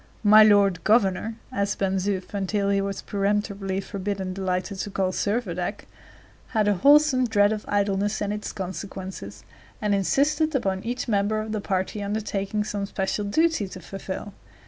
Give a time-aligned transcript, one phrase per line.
[0.23, 5.85] "My lord governor," as Ben Zoof until he was peremptorily forbidden delighted to call Servadac,
[6.57, 9.43] had a wholesome dread of idleness and its consequences,
[9.79, 14.33] and insisted upon each member of the party undertaking some special duty to fulfill.